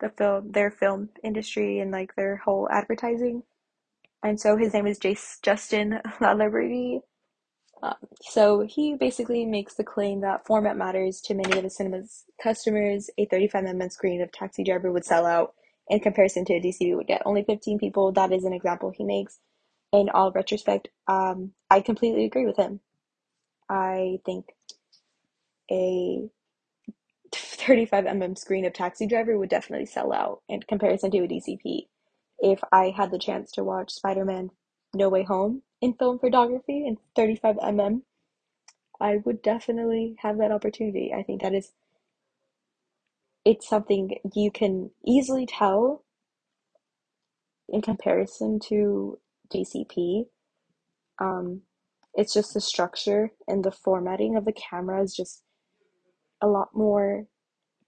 [0.00, 3.42] the film their film industry and like their whole advertising.
[4.22, 7.00] And so his name is Jace, Justin LaLiberty.
[7.82, 12.24] Um, so he basically makes the claim that format matters to many of the cinema's
[12.42, 13.08] customers.
[13.18, 15.54] A 35mm screen of Taxi Driver would sell out
[15.88, 18.12] in comparison to a DCP would get only 15 people.
[18.12, 19.38] That is an example he makes.
[19.92, 22.80] In all retrospect, um, I completely agree with him.
[23.70, 24.46] I think
[25.70, 26.28] a
[27.34, 31.88] 35mm screen of Taxi Driver would definitely sell out in comparison to a DCP.
[32.38, 34.50] If I had the chance to watch Spider-Man
[34.94, 38.02] No Way Home in film photography in 35mm,
[39.00, 41.12] I would definitely have that opportunity.
[41.16, 41.72] I think that is
[43.44, 46.04] it's something you can easily tell
[47.68, 49.18] in comparison to
[49.52, 50.26] DCP.
[51.20, 51.62] Um,
[52.14, 55.42] it's just the structure and the formatting of the camera is just
[56.40, 57.26] a lot more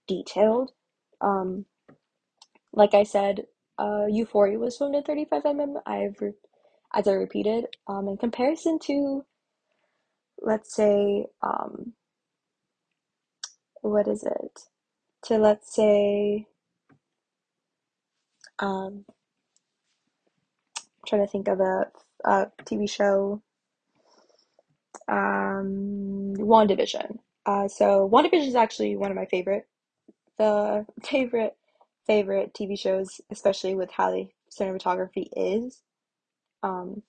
[0.07, 0.71] detailed.
[1.21, 1.65] Um,
[2.73, 3.45] like I said,
[3.77, 5.81] uh, Euphoria was filmed at 35mm.
[5.85, 6.33] I've, re-
[6.93, 9.25] as I repeated, um, in comparison to,
[10.41, 11.93] let's say, um,
[13.81, 14.59] what is it?
[15.25, 16.45] To let's say,
[18.59, 19.05] um,
[20.77, 21.87] I'm trying to think of a,
[22.25, 23.41] a TV show,
[25.07, 27.19] um, WandaVision.
[27.45, 29.67] Uh, so WandaVision is actually one of my favorite,
[30.37, 31.55] the favorite,
[32.07, 35.81] favorite TV shows, especially with how the cinematography is.
[36.63, 37.03] Um,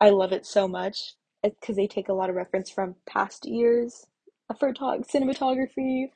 [0.00, 4.06] I love it so much because they take a lot of reference from past years
[4.50, 6.10] of cinematography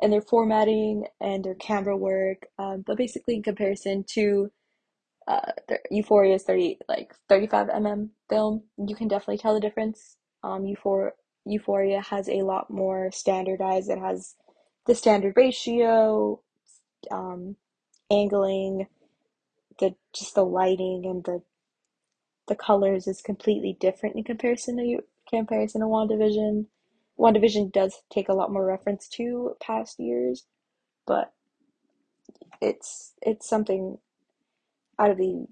[0.00, 2.46] and their formatting and their camera work.
[2.58, 4.50] Um, but basically, in comparison to
[5.26, 5.52] uh,
[5.90, 10.16] Euphoria is 30 like 35 mm film, you can definitely tell the difference.
[10.42, 11.12] Um, Euphoria
[11.46, 13.90] Euphoria has a lot more standardized.
[13.90, 14.34] It has
[14.86, 16.40] the standard ratio,
[17.10, 17.56] um,
[18.10, 18.86] angling,
[19.78, 21.42] the just the lighting and the
[22.48, 26.66] the colors is completely different in comparison to comparison to WandaVision.
[27.18, 30.44] WandaVision does take a lot more reference to past years,
[31.06, 31.32] but
[32.60, 33.98] it's it's something
[34.98, 35.46] out of the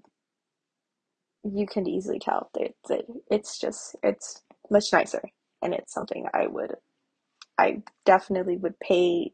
[1.43, 5.21] you can easily tell that it's, it's just it's much nicer
[5.63, 6.75] and it's something I would
[7.57, 9.33] I definitely would pay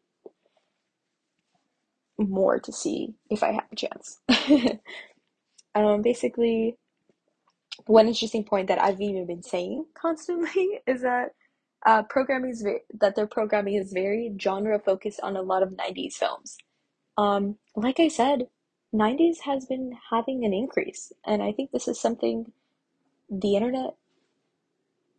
[2.17, 4.19] more to see if I had a chance.
[5.75, 6.77] um, basically,
[7.85, 11.33] one interesting point that I've even been saying constantly is that
[11.85, 12.65] uh, programming is
[12.99, 16.57] that their programming is very genre focused on a lot of 90s films.
[17.17, 18.47] Um, like I said,
[18.93, 22.51] 90s has been having an increase, and I think this is something
[23.29, 23.95] the internet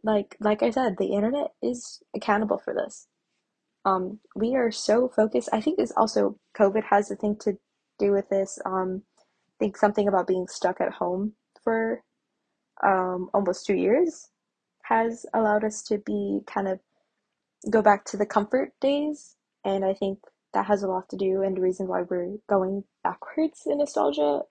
[0.02, 3.06] like like I said, the internet is accountable for this.
[3.84, 5.48] Um, we are so focused.
[5.52, 7.58] I think this also COVID has a thing to
[7.98, 8.58] do with this.
[8.66, 11.34] Um, I think something about being stuck at home
[11.64, 12.02] for
[12.84, 14.28] um, almost two years
[14.84, 16.80] has allowed us to be kind of
[17.70, 20.18] go back to the comfort days, and I think
[20.54, 24.42] that has a lot to do and the reason why we're going backwards in nostalgia.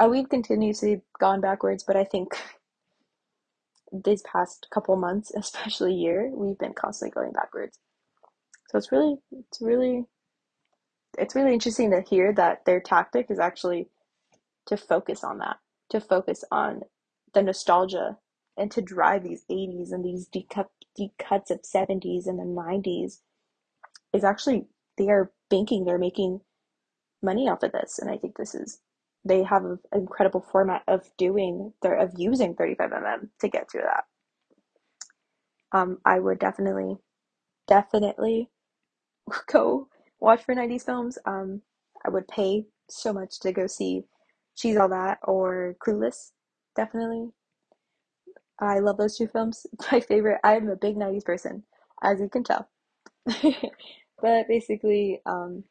[0.00, 2.36] Uh, we've continuously gone backwards, but I think
[4.04, 7.78] these past couple months, especially year, we've been constantly going backwards.
[8.68, 10.04] So it's really, it's really,
[11.18, 13.88] it's really interesting to hear that their tactic is actually
[14.66, 15.56] to focus on that,
[15.90, 16.82] to focus on
[17.34, 18.18] the nostalgia
[18.56, 20.50] and to drive these 80s and these deep,
[20.96, 23.20] deep cuts of 70s and the 90s
[24.12, 24.66] is actually,
[24.98, 26.40] they are banking, they're making
[27.22, 27.98] money off of this.
[27.98, 28.80] And I think this is
[29.26, 34.04] they have an incredible format of doing their of using 35mm to get to that.
[35.72, 36.98] Um, I would definitely,
[37.68, 38.50] definitely
[39.52, 39.88] go
[40.20, 41.18] watch for 90s films.
[41.26, 41.62] Um,
[42.06, 44.04] I would pay so much to go see
[44.56, 46.32] She's All That or Clueless.
[46.76, 47.30] Definitely.
[48.60, 49.66] I love those two films.
[49.92, 51.64] My favorite, I'm a big 90s person,
[52.02, 52.68] as you can tell.
[54.22, 55.64] but basically, um,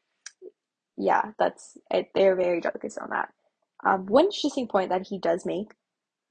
[0.97, 2.09] yeah, that's it.
[2.15, 3.29] They're very focused on that.
[3.83, 5.73] Um, one interesting point that he does make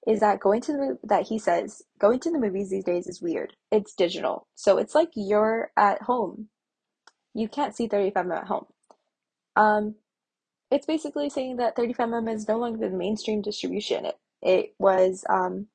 [0.06, 3.22] is that going to the that he says going to the movies these days is
[3.22, 3.54] weird.
[3.70, 6.48] It's digital, so it's like you're at home.
[7.34, 8.66] You can't see 35mm at home.
[9.56, 9.94] Um,
[10.70, 14.06] it's basically saying that 35mm is no longer the mainstream distribution.
[14.06, 15.68] It it was um,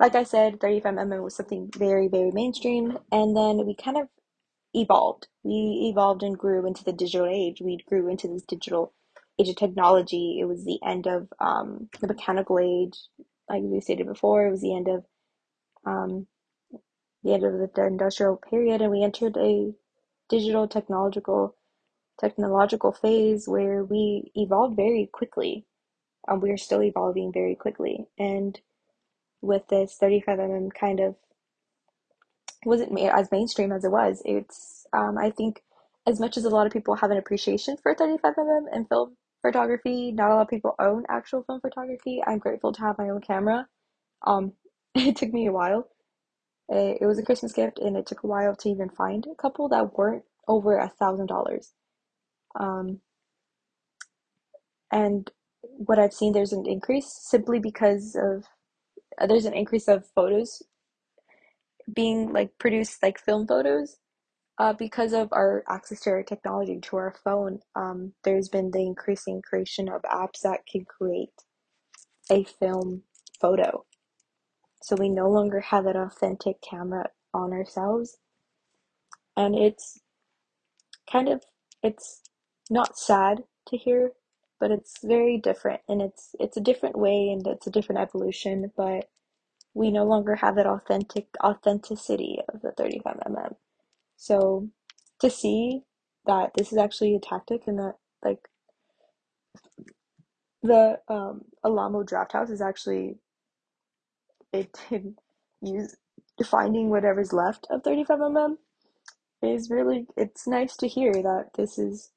[0.00, 4.08] like I said, 35mm was something very very mainstream, and then we kind of
[4.74, 5.28] evolved.
[5.42, 7.60] We evolved and grew into the digital age.
[7.60, 8.92] We grew into this digital
[9.38, 10.38] age of technology.
[10.40, 12.98] It was the end of um, the mechanical age,
[13.48, 14.46] like we stated before.
[14.46, 15.04] It was the end of
[15.84, 16.26] um,
[17.22, 19.72] the end of the industrial period, and we entered a
[20.28, 21.54] digital technological
[22.18, 25.66] technological phase where we evolved very quickly.
[26.28, 28.58] Um, we are still evolving very quickly, and
[29.42, 31.14] with this 35mm kind of
[32.64, 34.22] wasn't as mainstream as it was.
[34.24, 35.62] It's um, I think
[36.06, 39.16] as much as a lot of people have an appreciation for 35mm and film
[39.46, 40.12] photography.
[40.12, 42.22] Not a lot of people own actual film photography.
[42.26, 43.68] I'm grateful to have my own camera.
[44.26, 44.52] Um,
[44.94, 45.88] it took me a while.
[46.68, 49.40] It, it was a Christmas gift, and it took a while to even find a
[49.40, 51.72] couple that weren't over a thousand dollars.
[52.58, 53.00] Um,
[54.92, 55.30] and
[55.62, 58.44] what I've seen, there's an increase simply because of
[59.28, 60.62] there's an increase of photos
[61.94, 63.98] being like produced, like film photos,
[64.58, 67.60] uh, because of our access to our technology, to our phone.
[67.74, 71.30] Um, there's been the increasing creation of apps that can create
[72.30, 73.02] a film
[73.40, 73.84] photo.
[74.82, 78.18] So we no longer have that authentic camera on ourselves.
[79.36, 80.00] And it's
[81.10, 81.42] kind of
[81.82, 82.22] it's
[82.70, 84.12] not sad to hear,
[84.58, 88.72] but it's very different and it's it's a different way and it's a different evolution,
[88.76, 89.08] but
[89.74, 93.54] we no longer have that authentic authenticity of the 35mm.
[94.16, 94.68] So
[95.20, 95.82] to see
[96.26, 97.94] that this is actually a tactic and that
[98.24, 98.48] like
[100.62, 103.16] the um, Alamo Drafthouse is actually
[104.52, 105.14] it did
[105.62, 105.96] use
[106.44, 108.56] finding whatever's left of 35mm
[109.42, 112.10] is really it's nice to hear that this is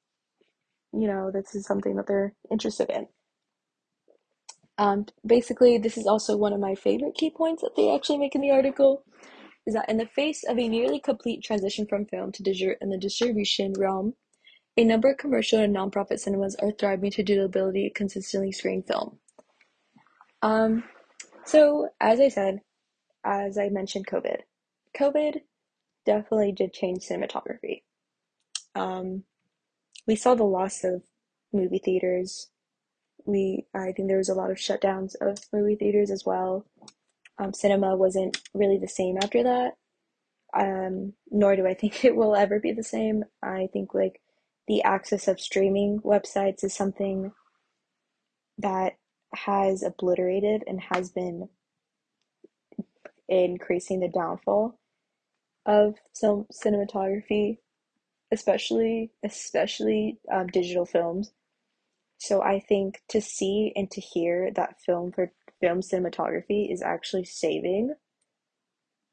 [0.92, 3.06] you know this is something that they're interested in.
[4.78, 8.34] Um, basically this is also one of my favorite key points that they actually make
[8.34, 9.04] in the article
[9.66, 12.90] is that in the face of a nearly complete transition from film to digital in
[12.90, 14.14] the distribution realm
[14.76, 18.52] a number of commercial and nonprofit cinemas are thriving to do the ability to consistently
[18.52, 19.18] screen film
[20.42, 20.84] um,
[21.44, 22.60] so as i said
[23.24, 24.38] as i mentioned covid
[24.98, 25.40] covid
[26.06, 27.82] definitely did change cinematography
[28.74, 29.24] um,
[30.06, 31.02] we saw the loss of
[31.52, 32.48] movie theaters.
[33.24, 36.66] We I think there was a lot of shutdowns of movie theaters as well.
[37.40, 39.72] Um, cinema wasn't really the same after that.
[40.56, 43.24] Um, nor do I think it will ever be the same.
[43.42, 44.20] I think like
[44.68, 47.32] the access of streaming websites is something
[48.58, 48.94] that
[49.34, 51.48] has obliterated and has been
[53.28, 54.78] increasing the downfall
[55.64, 57.58] of some cinematography
[58.32, 61.32] especially especially um, digital films.
[62.20, 67.24] So I think to see and to hear that film for film cinematography is actually
[67.24, 67.94] saving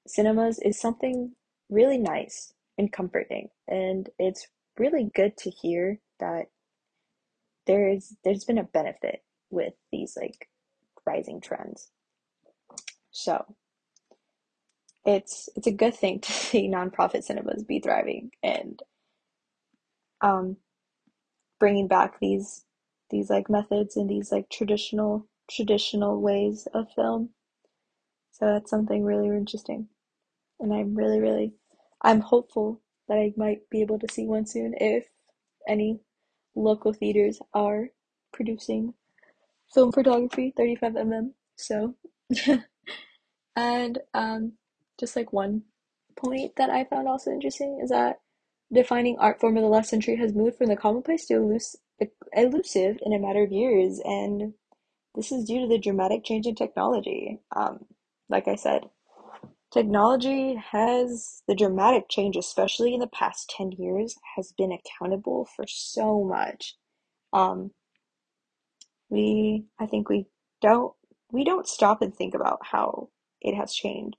[0.08, 1.34] cinemas is something
[1.70, 4.48] really nice and comforting, and it's
[4.78, 6.48] really good to hear that
[7.66, 10.50] there is there's been a benefit with these like
[11.06, 11.90] rising trends.
[13.12, 13.56] So
[15.06, 18.82] it's it's a good thing to see nonprofit cinemas be thriving and
[20.22, 20.58] um,
[21.60, 22.66] bringing back these
[23.10, 27.30] these like methods and these like traditional traditional ways of film.
[28.32, 29.88] So that's something really interesting,
[30.60, 31.54] and I'm really really
[32.02, 35.08] I'm hopeful that I might be able to see one soon if
[35.68, 36.00] any
[36.56, 37.90] local theaters are
[38.34, 38.94] producing
[39.74, 41.32] film photography 35mm.
[41.56, 41.96] So
[43.56, 44.54] and um,
[45.00, 45.64] just like one
[46.16, 48.20] point that I found also interesting is that
[48.72, 51.36] defining art form of the last century has moved from the commonplace to
[52.34, 54.54] elusive in a matter of years, and
[55.16, 57.40] this is due to the dramatic change in technology.
[57.56, 57.86] Um,
[58.30, 58.84] like I said,
[59.74, 65.66] technology has the dramatic change, especially in the past 10 years, has been accountable for
[65.68, 66.76] so much.
[67.34, 67.72] Um,
[69.10, 70.28] we, I think we
[70.62, 70.94] don't,
[71.32, 73.10] we don't stop and think about how
[73.42, 74.18] it has changed.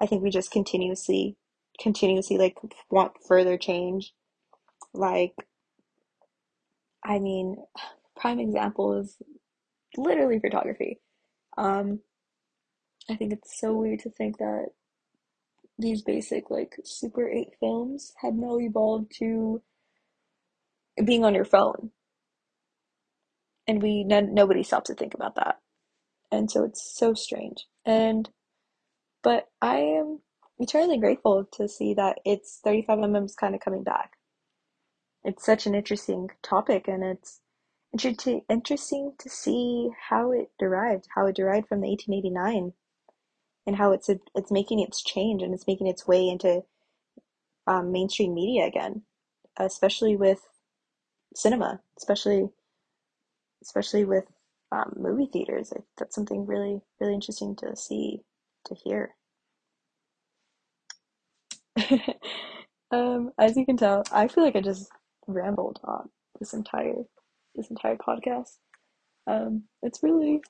[0.00, 1.36] I think we just continuously
[1.80, 2.56] continuously like
[2.90, 4.12] want further change.
[4.92, 5.34] Like,
[7.04, 7.56] I mean,
[8.16, 9.16] prime example is
[9.96, 11.00] literally photography.
[11.56, 12.00] Um,
[13.08, 14.68] I think it's so weird to think that
[15.78, 19.62] these basic like Super 8 films have now evolved to
[21.04, 21.90] being on your phone.
[23.66, 25.58] And we nobody stops to think about that.
[26.30, 27.66] And so it's so strange.
[27.84, 28.28] And
[29.22, 30.20] but I am
[30.58, 34.12] eternally grateful to see that it's 35mm is kind of coming back.
[35.24, 37.40] It's such an interesting topic and it's
[38.48, 42.72] interesting to see how it derived, how it derived from the 1889
[43.66, 46.62] and how it's a, it's making its change and it's making its way into
[47.66, 49.02] um, mainstream media again,
[49.58, 50.40] especially with
[51.34, 52.48] cinema, especially
[53.62, 54.24] especially with
[54.72, 55.72] um, movie theaters.
[55.98, 58.22] That's something really really interesting to see
[58.66, 59.14] to hear.
[62.90, 64.90] um, as you can tell, I feel like I just
[65.32, 67.04] rambled on this entire
[67.54, 68.58] this entire podcast.
[69.26, 70.40] Um, it's really,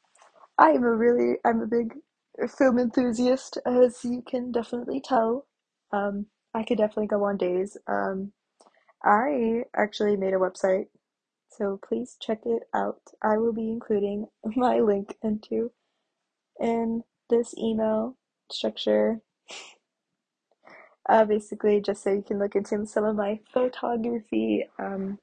[0.58, 1.94] I am a really, I'm a big
[2.58, 5.46] film enthusiast, as you can definitely tell.
[5.92, 7.76] Um, I could definitely go on days.
[7.86, 8.32] Um,
[9.04, 10.86] I actually made a website,
[11.48, 13.00] so please check it out.
[13.22, 14.26] I will be including
[14.56, 15.72] my link into
[16.60, 18.16] in this email
[18.50, 19.20] structure
[21.10, 24.64] uh, basically, just so you can look into some of my photography.
[24.78, 25.18] Um,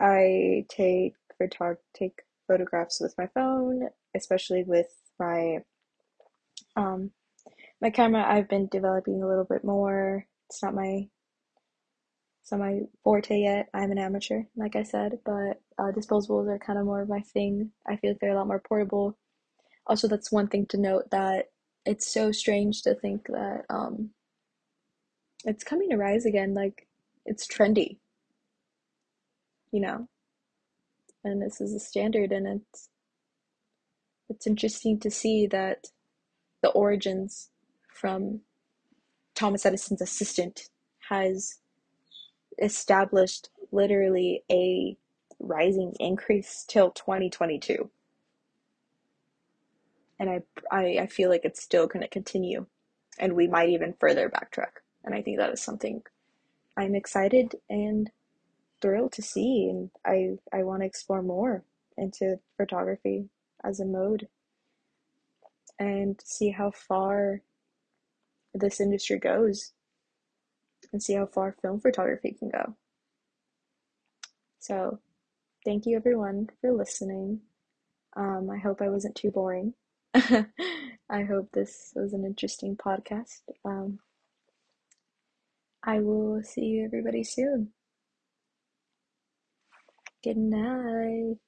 [0.00, 4.86] I take photog take photographs with my phone, especially with
[5.18, 5.58] my
[6.76, 7.10] um
[7.80, 8.24] my camera.
[8.24, 10.26] I've been developing a little bit more.
[10.48, 11.08] It's not my
[12.42, 13.70] it's not my forte yet.
[13.74, 17.20] I'm an amateur, like I said, but uh, disposables are kind of more of my
[17.20, 17.72] thing.
[17.86, 19.16] I feel like they're a lot more portable.
[19.88, 21.46] Also, that's one thing to note that
[21.84, 24.10] it's so strange to think that um,
[25.44, 26.54] it's coming to rise again.
[26.54, 26.86] Like
[27.26, 27.98] it's trendy,
[29.72, 30.08] you know,
[31.24, 32.88] and this is a standard, and it's
[34.28, 35.86] it's interesting to see that
[36.62, 37.50] the origins
[37.92, 38.40] from
[39.34, 40.70] Thomas Edison's assistant
[41.08, 41.58] has
[42.58, 44.96] established literally a
[45.40, 47.90] rising increase till 2022
[50.18, 52.66] and I, I i feel like it's still going to continue
[53.18, 56.02] and we might even further backtrack and i think that is something
[56.76, 58.10] i'm excited and
[58.80, 61.64] thrilled to see and i i want to explore more
[61.96, 63.28] into photography
[63.62, 64.28] as a mode
[65.78, 67.40] and see how far
[68.54, 69.72] this industry goes
[70.92, 72.76] and see how far film photography can go.
[74.60, 75.00] So,
[75.64, 77.40] thank you everyone for listening.
[78.16, 79.74] Um, I hope I wasn't too boring.
[80.14, 83.40] I hope this was an interesting podcast.
[83.64, 83.98] Um,
[85.84, 87.72] I will see you everybody soon.
[90.24, 91.38] Good night.